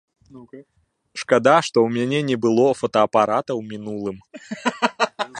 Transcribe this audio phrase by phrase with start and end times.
[1.23, 4.17] Шкада, што ў мяне не было фотаапарата ў мінулым.